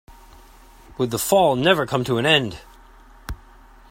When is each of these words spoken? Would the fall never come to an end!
Would 0.97 1.11
the 1.11 1.19
fall 1.19 1.55
never 1.55 1.85
come 1.85 2.03
to 2.05 2.17
an 2.17 2.25
end! 2.25 2.59